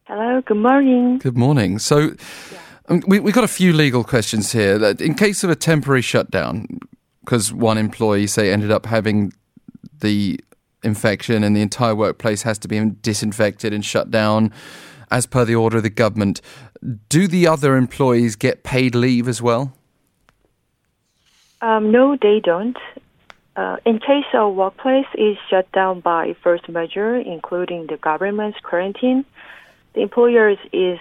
Hello, 0.06 0.42
good 0.42 0.58
morning. 0.58 1.18
Good 1.20 1.38
morning. 1.38 1.80
So, 1.80 2.00
yeah. 2.00 2.60
um, 2.90 3.04
we, 3.08 3.20
we've 3.20 3.34
got 3.34 3.44
a 3.44 3.50
few 3.50 3.74
legal 3.74 4.04
questions 4.04 4.52
here. 4.52 4.84
In 5.00 5.16
case 5.16 5.44
of 5.44 5.50
a 5.50 5.56
temporary 5.56 6.02
shutdown, 6.02 6.68
because 7.22 7.54
one 7.54 7.78
employee, 7.78 8.28
say, 8.28 8.52
ended 8.52 8.72
up 8.72 8.86
having 8.86 9.34
the 10.00 10.40
infection 10.84 11.44
and 11.44 11.56
the 11.56 11.62
entire 11.62 11.96
workplace 11.96 12.42
has 12.42 12.58
to 12.60 12.68
be 12.68 12.80
disinfected 13.02 13.74
and 13.74 13.86
shut 13.86 14.12
down 14.12 14.52
as 15.14 15.28
per 15.28 15.46
the 15.46 15.56
order 15.56 15.78
of 15.78 15.84
the 15.84 15.90
government. 15.92 16.42
Do 17.08 17.28
the 17.28 17.48
other 17.48 17.78
employees 17.78 18.36
get 18.36 18.64
paid 18.64 18.96
leave 18.96 19.28
as 19.28 19.42
well? 19.42 19.72
Um, 21.62 21.92
no, 21.92 22.18
they 22.20 22.42
don't. 22.44 22.78
Uh, 23.56 23.78
in 23.86 24.00
case 24.00 24.26
a 24.34 24.50
workplace 24.50 25.06
is 25.14 25.38
shut 25.50 25.72
down 25.72 26.00
by 26.00 26.36
force 26.42 26.62
majeure, 26.68 27.18
including 27.18 27.86
the 27.88 27.98
government's 27.98 28.58
quarantine, 28.64 29.24
the 29.94 30.02
employer 30.02 30.56
is 30.74 31.00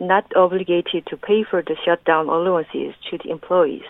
not 0.00 0.24
obligated 0.34 1.06
to 1.06 1.16
pay 1.18 1.44
for 1.44 1.62
the 1.62 1.76
shutdown 1.84 2.28
allowances 2.28 2.94
to 3.10 3.18
the 3.18 3.30
employees. 3.30 3.84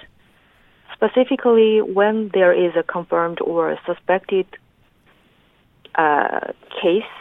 Specifically, 0.93 1.81
when 1.81 2.31
there 2.35 2.53
is 2.53 2.73
a 2.77 2.83
confirmed 2.83 3.41
or 3.41 3.79
suspected 3.87 4.47
uh, 5.95 6.53
case 6.83 7.13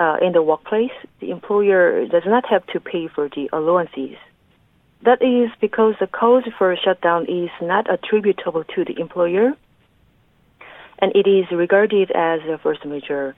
uh, 0.00 0.16
in 0.22 0.32
the 0.32 0.42
workplace, 0.42 0.96
the 1.20 1.30
employer 1.30 2.06
does 2.06 2.22
not 2.24 2.46
have 2.48 2.66
to 2.68 2.80
pay 2.80 3.06
for 3.06 3.28
the 3.28 3.50
allowances. 3.52 4.16
That 5.02 5.20
is 5.20 5.50
because 5.60 5.94
the 6.00 6.06
cause 6.06 6.44
for 6.56 6.74
shutdown 6.82 7.26
is 7.28 7.50
not 7.60 7.92
attributable 7.92 8.64
to 8.64 8.84
the 8.86 8.98
employer, 8.98 9.52
and 11.00 11.12
it 11.14 11.26
is 11.28 11.50
regarded 11.50 12.10
as 12.12 12.40
a 12.48 12.56
force 12.56 12.82
majeure. 12.84 13.34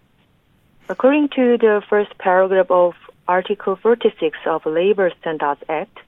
According 0.88 1.31
to 1.31 1.59
the 1.59 1.83
first 1.90 2.16
paragraph 2.19 2.71
of 2.71 2.95
Article 3.26 3.75
46 3.75 4.38
of 4.47 4.62
the 4.62 4.71
Labor 4.71 5.11
Standards 5.21 5.62
Act, 5.69 5.99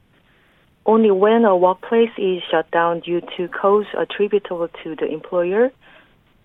only 0.87 1.11
when 1.11 1.45
a 1.45 1.57
workplace 1.57 2.15
is 2.17 2.43
shut 2.49 2.71
down 2.71 3.01
due 3.01 3.23
to 3.37 3.49
cause 3.49 3.87
attributable 3.99 4.69
to 4.85 4.95
the 4.95 5.07
employer, 5.07 5.73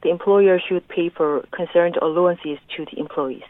the 0.01 0.09
employer 0.09 0.59
should 0.59 0.87
pay 0.87 1.09
for 1.09 1.45
concerned 1.51 1.97
allowances 2.01 2.57
to 2.75 2.85
the 2.85 2.99
employees. 2.99 3.43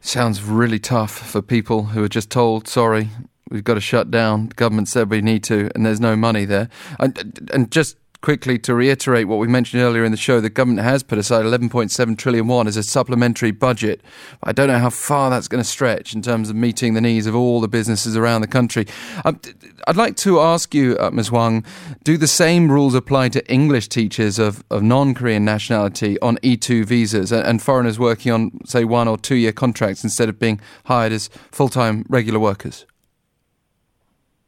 Sounds 0.00 0.42
really 0.42 0.78
tough 0.78 1.12
for 1.12 1.42
people 1.42 1.84
who 1.86 2.02
are 2.04 2.08
just 2.08 2.30
told, 2.30 2.68
sorry, 2.68 3.10
we've 3.50 3.64
got 3.64 3.74
to 3.74 3.80
shut 3.80 4.10
down. 4.10 4.48
The 4.48 4.54
government 4.54 4.88
said 4.88 5.10
we 5.10 5.20
need 5.20 5.44
to, 5.44 5.70
and 5.74 5.84
there's 5.84 6.00
no 6.00 6.16
money 6.16 6.44
there. 6.44 6.68
And, 6.98 7.48
and 7.52 7.70
just 7.70 7.96
quickly 8.20 8.58
to 8.58 8.74
reiterate 8.74 9.28
what 9.28 9.38
we 9.38 9.46
mentioned 9.46 9.82
earlier 9.82 10.04
in 10.04 10.10
the 10.10 10.16
show, 10.16 10.40
the 10.40 10.50
government 10.50 10.84
has 10.84 11.02
put 11.02 11.18
aside 11.18 11.44
11.7 11.44 12.18
trillion 12.18 12.48
won 12.48 12.66
as 12.66 12.76
a 12.76 12.82
supplementary 12.82 13.50
budget. 13.50 14.00
I 14.42 14.52
don't 14.52 14.68
know 14.68 14.78
how 14.78 14.90
far 14.90 15.30
that's 15.30 15.48
going 15.48 15.62
to 15.62 15.68
stretch 15.68 16.14
in 16.14 16.22
terms 16.22 16.50
of 16.50 16.56
meeting 16.56 16.94
the 16.94 17.00
needs 17.00 17.26
of 17.26 17.34
all 17.34 17.60
the 17.60 17.68
businesses 17.68 18.16
around 18.16 18.40
the 18.40 18.48
country. 18.48 18.86
Um, 19.24 19.40
I'd 19.86 19.96
like 19.96 20.16
to 20.18 20.40
ask 20.40 20.74
you, 20.74 20.96
uh, 20.98 21.10
Ms. 21.10 21.28
Hwang, 21.28 21.64
do 22.02 22.16
the 22.16 22.26
same 22.26 22.70
rules 22.70 22.94
apply 22.94 23.28
to 23.30 23.50
English 23.50 23.88
teachers 23.88 24.38
of, 24.38 24.64
of 24.70 24.82
non-Korean 24.82 25.44
nationality 25.44 26.18
on 26.20 26.38
E2 26.38 26.84
visas 26.84 27.30
and, 27.30 27.46
and 27.46 27.62
foreigners 27.62 27.98
working 27.98 28.32
on, 28.32 28.58
say, 28.66 28.84
one 28.84 29.06
or 29.06 29.16
two 29.16 29.36
year 29.36 29.52
contracts 29.52 30.02
instead 30.02 30.28
of 30.28 30.38
being 30.38 30.60
hired 30.86 31.12
as 31.12 31.28
full-time 31.52 32.04
regular 32.08 32.40
workers? 32.40 32.84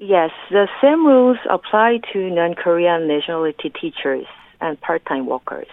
Yes, 0.02 0.30
the 0.50 0.66
same 0.80 1.06
rules 1.06 1.36
apply 1.50 2.00
to 2.14 2.30
non-Korean 2.30 3.06
nationality 3.06 3.68
teachers 3.68 4.24
and 4.58 4.80
part-time 4.80 5.26
workers. 5.26 5.68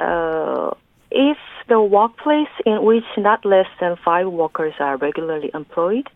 Uh, 0.00 0.72
if 1.12 1.38
the 1.68 1.80
workplace 1.80 2.48
in 2.66 2.82
which 2.82 3.04
not 3.16 3.44
less 3.44 3.68
than 3.78 3.94
five 4.04 4.26
workers 4.26 4.74
are 4.80 4.96
regularly 4.96 5.48
employed, 5.54 6.10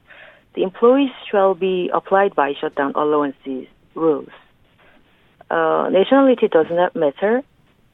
the 0.54 0.64
employees 0.64 1.12
shall 1.30 1.54
be 1.54 1.88
applied 1.94 2.34
by 2.34 2.54
shutdown 2.60 2.94
allowances 2.96 3.68
rules. 3.94 4.30
Uh, 5.48 5.88
nationality 5.92 6.48
does 6.48 6.66
not 6.68 6.96
matter. 6.96 7.44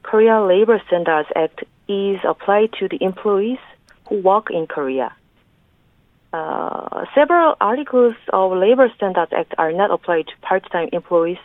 Korea 0.02 0.40
Labor 0.40 0.80
Standards 0.86 1.28
Act 1.36 1.64
is 1.88 2.20
applied 2.26 2.72
to 2.78 2.88
the 2.88 3.04
employees 3.04 3.58
who 4.08 4.22
work 4.22 4.46
in 4.50 4.66
Korea. 4.66 5.14
Uh, 6.32 7.04
several 7.14 7.54
articles 7.60 8.14
of 8.32 8.52
Labor 8.52 8.90
Standards 8.96 9.32
Act 9.34 9.54
are 9.58 9.72
not 9.72 9.90
applied 9.90 10.26
to 10.26 10.32
part-time 10.42 10.88
employees 10.92 11.38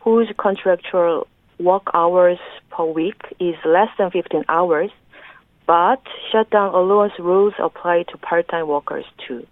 whose 0.00 0.28
contractual 0.38 1.26
work 1.58 1.84
hours 1.94 2.38
per 2.70 2.84
week 2.84 3.20
is 3.40 3.56
less 3.64 3.88
than 3.98 4.10
15 4.10 4.44
hours, 4.48 4.90
but 5.66 6.02
shutdown 6.30 6.74
allowance 6.74 7.12
rules 7.18 7.54
apply 7.58 8.04
to 8.04 8.18
part-time 8.18 8.68
workers 8.68 9.04
too. 9.26 9.46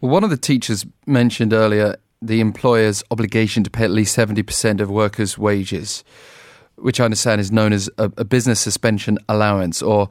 Well, 0.00 0.10
one 0.10 0.24
of 0.24 0.30
the 0.30 0.36
teachers 0.36 0.84
mentioned 1.06 1.52
earlier 1.52 1.96
the 2.20 2.40
employer's 2.40 3.02
obligation 3.10 3.64
to 3.64 3.70
pay 3.70 3.84
at 3.84 3.90
least 3.90 4.16
70% 4.16 4.80
of 4.80 4.90
workers' 4.90 5.36
wages, 5.36 6.04
which 6.76 7.00
I 7.00 7.04
understand 7.04 7.40
is 7.40 7.50
known 7.50 7.72
as 7.72 7.90
a, 7.98 8.04
a 8.16 8.24
business 8.24 8.60
suspension 8.60 9.18
allowance 9.28 9.82
or 9.82 10.08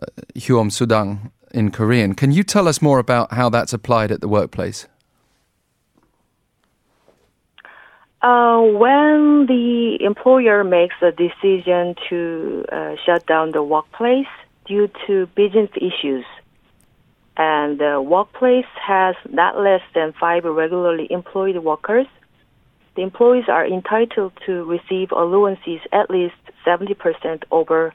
uh, 0.00 0.06
Sudang 0.34 1.30
in 1.52 1.70
Korean. 1.70 2.14
Can 2.14 2.32
you 2.32 2.42
tell 2.42 2.68
us 2.68 2.82
more 2.82 2.98
about 2.98 3.32
how 3.32 3.48
that's 3.48 3.72
applied 3.72 4.10
at 4.10 4.20
the 4.20 4.28
workplace? 4.28 4.86
Uh, 8.22 8.60
when 8.60 9.46
the 9.48 9.98
employer 10.00 10.62
makes 10.62 10.94
a 11.02 11.10
decision 11.10 11.96
to 12.08 12.64
uh, 12.70 12.94
shut 13.04 13.26
down 13.26 13.50
the 13.50 13.62
workplace 13.62 14.28
due 14.64 14.88
to 15.06 15.26
business 15.34 15.70
issues, 15.74 16.24
and 17.36 17.80
the 17.80 18.00
workplace 18.00 18.66
has 18.80 19.16
not 19.28 19.58
less 19.58 19.80
than 19.94 20.12
five 20.20 20.44
regularly 20.44 21.08
employed 21.10 21.56
workers, 21.58 22.06
the 22.94 23.02
employees 23.02 23.46
are 23.48 23.66
entitled 23.66 24.32
to 24.46 24.64
receive 24.64 25.10
allowances 25.10 25.80
at 25.92 26.08
least 26.10 26.34
70% 26.64 27.42
over, 27.50 27.92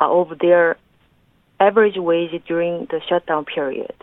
uh, 0.00 0.10
over 0.10 0.34
their 0.34 0.76
average 1.60 1.96
wage 1.96 2.42
during 2.46 2.86
the 2.86 3.00
shutdown 3.08 3.44
period. 3.44 3.94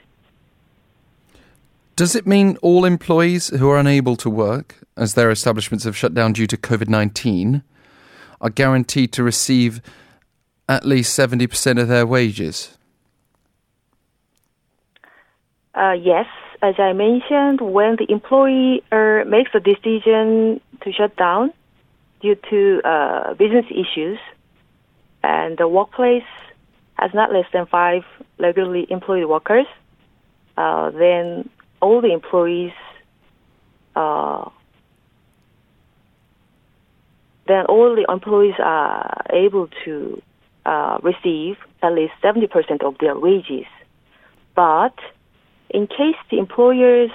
Does 1.96 2.16
it 2.16 2.28
mean 2.28 2.58
all 2.62 2.86
employees 2.86 3.48
who 3.48 3.70
are 3.70 3.78
unable 3.78 4.16
to 4.18 4.30
work, 4.30 4.76
as 4.96 5.16
their 5.16 5.32
establishments 5.32 5.84
have 5.84 5.98
shut 5.98 6.14
down 6.14 6.34
due 6.34 6.46
to 6.46 6.56
COVID 6.56 6.88
19, 6.88 7.64
are 8.40 8.50
guaranteed 8.52 9.12
to 9.14 9.24
receive 9.24 9.82
at 10.70 10.86
least 10.86 11.18
70% 11.18 11.82
of 11.82 11.88
their 11.88 12.06
wages? 12.06 12.78
Uh, 15.74 15.94
yes. 15.94 16.28
As 16.62 16.76
I 16.80 16.94
mentioned, 16.94 17.62
when 17.62 17.98
the 17.98 18.06
employee 18.10 18.84
uh, 18.92 19.24
makes 19.28 19.52
a 19.54 19.60
decision 19.60 20.62
to 20.82 20.92
shut 20.92 21.16
down 21.16 21.52
due 22.22 22.36
to 22.50 22.82
uh, 22.84 23.34
business 23.36 23.66
issues, 23.72 24.20
and 25.24 25.58
the 25.58 25.68
workplace 25.68 26.24
has 26.98 27.12
not 27.14 27.32
less 27.32 27.46
than 27.54 27.66
five 27.68 28.04
regularly 28.40 28.88
employed 28.90 29.28
workers, 29.28 29.68
uh, 30.58 30.90
then 30.92 31.50
all 31.82 32.02
the 32.02 32.12
employees, 32.12 32.74
uh, 33.96 34.50
then 37.48 37.66
all 37.66 37.96
the 37.96 38.06
employees 38.12 38.56
are 38.60 39.24
able 39.32 39.70
to 39.86 40.22
uh, 40.66 40.98
receive 41.04 41.58
at 41.82 41.94
least 41.94 42.14
70% 42.24 42.84
of 42.84 42.98
their 43.00 43.18
wages. 43.18 43.66
But 44.56 44.96
in 45.70 45.88
case 45.88 46.16
the 46.32 46.40
employer's 46.40 47.12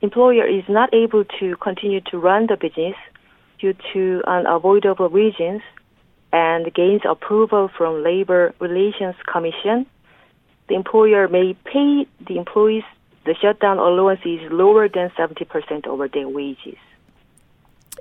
employer 0.00 0.46
is 0.46 0.64
not 0.68 0.92
able 0.94 1.24
to 1.40 1.56
continue 1.56 2.00
to 2.10 2.18
run 2.18 2.46
the 2.46 2.56
business 2.56 2.94
due 3.58 3.74
to 3.92 4.22
unavoidable 4.26 5.08
reasons, 5.08 5.62
and 6.32 6.72
gains 6.74 7.02
approval 7.08 7.70
from 7.76 8.02
Labor 8.02 8.54
Relations 8.60 9.14
Commission, 9.30 9.86
the 10.68 10.74
employer 10.74 11.28
may 11.28 11.54
pay 11.64 12.06
the 12.26 12.36
employees 12.36 12.84
the 13.28 13.34
shutdown 13.34 13.78
allowance 13.78 14.20
is 14.24 14.40
lower 14.50 14.88
than 14.88 15.10
70% 15.10 15.86
over 15.86 16.08
their 16.08 16.28
wages. 16.28 16.78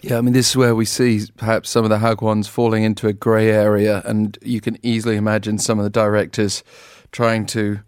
Yeah, 0.02 0.20
I 0.20 0.22
mean, 0.22 0.34
this 0.34 0.52
is 0.52 0.56
where 0.56 0.74
we 0.74 0.86
see 0.86 1.24
perhaps 1.36 1.70
some 1.70 1.84
of 1.84 1.90
the 1.90 1.98
Hagwons 1.98 2.48
falling 2.48 2.84
into 2.84 3.08
a 3.08 3.14
grey 3.14 3.50
area, 3.50 4.02
and 4.06 4.38
you 4.42 4.62
can 4.62 4.78
easily 4.84 5.18
imagine 5.18 5.58
some 5.58 5.80
of 5.80 5.84
the 5.84 5.90
directors 5.90 6.64
trying 7.12 7.46
to 7.48 7.80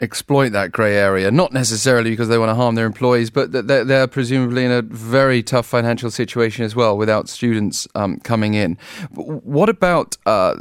exploit 0.00 0.50
that 0.50 0.70
grey 0.70 0.96
area, 0.96 1.30
not 1.30 1.52
necessarily 1.52 2.10
because 2.10 2.28
they 2.28 2.38
want 2.38 2.50
to 2.50 2.54
harm 2.54 2.74
their 2.76 2.86
employees, 2.86 3.30
but 3.30 3.50
they're, 3.52 3.84
they're 3.84 4.06
presumably 4.06 4.64
in 4.64 4.70
a 4.70 4.82
very 4.82 5.42
tough 5.42 5.66
financial 5.66 6.10
situation 6.10 6.64
as 6.64 6.76
well 6.76 6.96
without 6.96 7.28
students 7.28 7.88
um, 7.94 8.20
coming 8.20 8.54
in. 8.54 8.78
What 9.12 9.68
about 9.68 10.16
uh, 10.24 10.54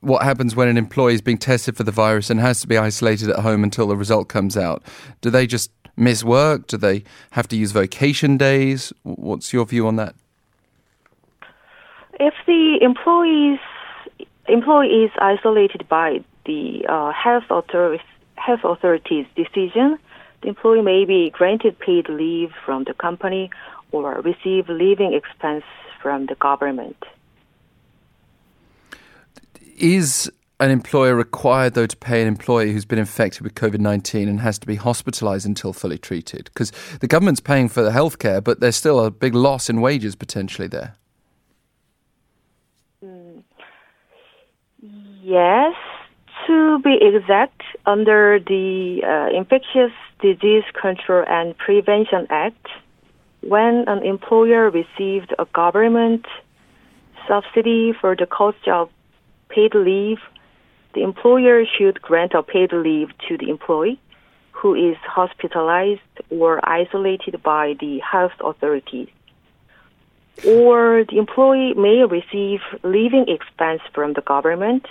what 0.00 0.22
happens 0.22 0.56
when 0.56 0.68
an 0.68 0.78
employee 0.78 1.14
is 1.14 1.20
being 1.20 1.38
tested 1.38 1.76
for 1.76 1.82
the 1.82 1.92
virus 1.92 2.30
and 2.30 2.40
has 2.40 2.60
to 2.62 2.66
be 2.66 2.78
isolated 2.78 3.28
at 3.28 3.40
home 3.40 3.62
until 3.62 3.88
the 3.88 3.96
result 3.96 4.28
comes 4.28 4.56
out? 4.56 4.82
Do 5.20 5.28
they 5.28 5.46
just 5.46 5.70
miss 5.96 6.24
work? 6.24 6.66
Do 6.66 6.78
they 6.78 7.04
have 7.32 7.46
to 7.48 7.56
use 7.56 7.72
vacation 7.72 8.38
days? 8.38 8.92
What's 9.02 9.52
your 9.52 9.66
view 9.66 9.86
on 9.86 9.96
that? 9.96 10.14
If 12.20 12.34
the 12.46 12.78
employees 12.80 13.58
employee 14.48 15.04
is 15.04 15.10
isolated 15.18 15.86
by 15.88 16.24
the 16.46 16.84
uh, 16.88 17.12
health 17.12 17.44
authorities 17.50 18.00
health 18.38 18.60
authority's 18.64 19.26
decision, 19.34 19.98
the 20.42 20.48
employee 20.48 20.82
may 20.82 21.04
be 21.04 21.30
granted 21.30 21.78
paid 21.78 22.08
leave 22.08 22.50
from 22.64 22.84
the 22.84 22.94
company 22.94 23.50
or 23.92 24.20
receive 24.20 24.68
living 24.68 25.14
expense 25.14 25.64
from 26.00 26.26
the 26.26 26.34
government. 26.36 27.02
Is 29.76 30.30
an 30.60 30.70
employer 30.70 31.14
required, 31.14 31.74
though, 31.74 31.86
to 31.86 31.96
pay 31.96 32.20
an 32.20 32.28
employee 32.28 32.72
who's 32.72 32.84
been 32.84 32.98
infected 32.98 33.42
with 33.42 33.54
COVID 33.54 33.78
19 33.78 34.28
and 34.28 34.40
has 34.40 34.58
to 34.58 34.66
be 34.66 34.74
hospitalized 34.74 35.46
until 35.46 35.72
fully 35.72 35.98
treated? 35.98 36.44
Because 36.46 36.72
the 37.00 37.06
government's 37.06 37.40
paying 37.40 37.68
for 37.68 37.82
the 37.82 37.90
healthcare, 37.90 38.42
but 38.42 38.60
there's 38.60 38.76
still 38.76 39.04
a 39.04 39.10
big 39.10 39.34
loss 39.34 39.70
in 39.70 39.80
wages 39.80 40.16
potentially 40.16 40.68
there. 40.68 40.94
Mm. 43.04 43.42
Yes, 45.22 45.74
to 46.48 46.80
be 46.80 46.98
exact, 47.00 47.62
under 47.86 48.40
the 48.40 49.02
uh, 49.04 49.36
Infectious 49.36 49.92
Disease 50.20 50.64
Control 50.80 51.24
and 51.28 51.56
Prevention 51.56 52.26
Act, 52.30 52.66
when 53.42 53.84
an 53.86 54.02
employer 54.02 54.70
received 54.70 55.32
a 55.38 55.44
government 55.54 56.26
subsidy 57.28 57.92
for 58.00 58.16
the 58.16 58.26
cost 58.26 58.66
of 58.66 58.90
paid 59.48 59.74
leave, 59.74 60.18
the 60.94 61.02
employer 61.02 61.64
should 61.66 62.00
grant 62.02 62.32
a 62.34 62.42
paid 62.42 62.72
leave 62.72 63.10
to 63.28 63.36
the 63.38 63.50
employee 63.50 64.00
who 64.52 64.74
is 64.74 64.96
hospitalized 65.04 66.00
or 66.30 66.60
isolated 66.68 67.40
by 67.42 67.74
the 67.78 68.00
health 68.00 68.32
authorities. 68.44 69.08
Or 70.46 71.04
the 71.08 71.18
employee 71.18 71.74
may 71.74 72.04
receive 72.04 72.60
leaving 72.82 73.26
expense 73.28 73.82
from 73.92 74.14
the 74.14 74.22
government. 74.22 74.86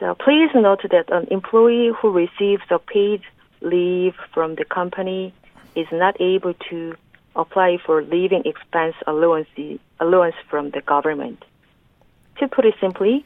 So 0.00 0.14
please 0.14 0.50
note 0.54 0.82
that 0.90 1.10
an 1.10 1.26
employee 1.30 1.90
who 2.00 2.12
receives 2.12 2.62
a 2.70 2.78
paid 2.78 3.22
leave 3.60 4.14
from 4.32 4.54
the 4.54 4.64
company 4.64 5.34
is 5.74 5.88
not 5.90 6.20
able 6.20 6.54
to 6.70 6.94
apply 7.34 7.78
for 7.84 8.02
leaving 8.02 8.42
expense 8.44 8.94
allowance, 9.08 9.48
allowance 9.98 10.36
from 10.48 10.70
the 10.70 10.82
government. 10.82 11.44
To 12.38 12.46
put 12.46 12.64
it 12.64 12.74
simply, 12.80 13.24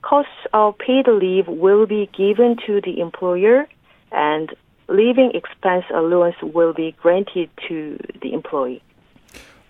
costs 0.00 0.32
of 0.54 0.78
paid 0.78 1.06
leave 1.06 1.48
will 1.48 1.84
be 1.84 2.08
given 2.16 2.56
to 2.66 2.80
the 2.80 3.00
employer 3.00 3.66
and 4.10 4.54
leaving 4.88 5.32
expense 5.34 5.84
allowance 5.92 6.36
will 6.40 6.72
be 6.72 6.92
granted 6.92 7.50
to 7.68 7.98
the 8.22 8.32
employee. 8.32 8.82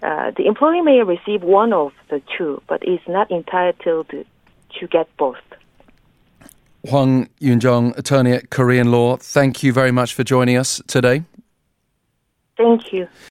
Uh, 0.00 0.30
the 0.36 0.46
employee 0.46 0.82
may 0.82 1.02
receive 1.02 1.42
one 1.42 1.72
of 1.72 1.92
the 2.10 2.22
two, 2.36 2.62
but 2.68 2.86
is 2.86 3.00
not 3.08 3.30
entitled 3.32 4.08
to, 4.10 4.24
to 4.78 4.86
get 4.86 5.08
both. 5.16 5.38
Hwang 6.88 7.28
Yunjeong, 7.40 7.96
attorney 7.98 8.32
at 8.32 8.50
Korean 8.50 8.90
Law, 8.90 9.16
thank 9.16 9.62
you 9.62 9.72
very 9.72 9.90
much 9.90 10.14
for 10.14 10.24
joining 10.24 10.56
us 10.56 10.80
today. 10.86 11.22
Thank 12.56 12.92
you. 12.92 13.08